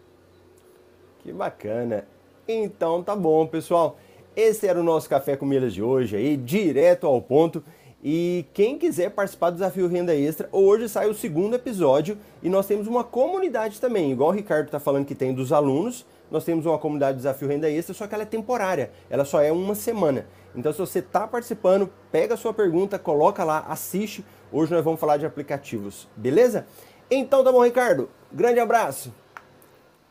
Que 1.20 1.34
bacana. 1.34 2.08
Então 2.48 3.04
tá 3.04 3.15
bom, 3.15 3.46
pessoal. 3.46 3.98
Esse 4.36 4.68
era 4.68 4.80
o 4.80 4.84
nosso 4.84 5.10
Café 5.10 5.36
com 5.36 5.46
Milhas 5.46 5.74
de 5.74 5.84
hoje 5.84 6.15
aí, 6.15 6.38
direto 6.38 7.06
ao 7.06 7.22
ponto. 7.22 7.63
E 8.02 8.46
quem 8.54 8.78
quiser 8.78 9.10
participar 9.10 9.50
do 9.50 9.56
Desafio 9.56 9.88
Renda 9.88 10.16
Extra, 10.16 10.48
hoje 10.54 10.88
sai 10.88 11.10
o 11.10 11.14
segundo 11.14 11.56
episódio 11.56 12.18
e 12.42 12.50
nós 12.50 12.66
temos 12.66 12.88
uma 12.88 13.04
comunidade 13.04 13.82
também, 13.82 14.12
igual 14.12 14.30
o 14.30 14.34
Ricardo 14.34 14.68
está 14.68 14.80
falando 14.80 15.06
que 15.06 15.14
tem 15.14 15.34
dos 15.34 15.52
alunos, 15.52 16.06
nós 16.32 16.46
temos 16.46 16.66
uma 16.66 16.78
comunidade 16.78 17.18
Desafio 17.18 17.50
Renda 17.50 17.70
Extra, 17.70 17.94
só 17.94 18.08
que 18.08 18.14
ela 18.14 18.24
é 18.24 18.26
temporária, 18.26 18.92
ela 19.10 19.26
só 19.26 19.42
é 19.42 19.52
uma 19.52 19.76
semana. 19.76 20.26
Então 20.56 20.72
se 20.72 20.80
você 20.80 21.00
está 21.00 21.28
participando, 21.28 21.90
pega 22.10 22.36
a 22.36 22.38
sua 22.38 22.54
pergunta, 22.54 22.98
coloca 22.98 23.44
lá, 23.44 23.66
assiste. 23.68 24.24
Hoje 24.52 24.74
nós 24.74 24.84
vamos 24.84 25.00
falar 25.00 25.18
de 25.18 25.26
aplicativos, 25.26 26.08
beleza? 26.16 26.66
Então 27.12 27.44
tá 27.44 27.52
bom, 27.52 27.64
Ricardo. 27.64 28.10
Grande 28.32 28.62
abraço. 28.62 29.14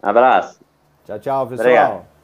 Abraço. 0.02 0.60
Tchau, 1.06 1.18
tchau, 1.18 1.46
pessoal. 1.46 1.66
Obrigado. 1.66 2.17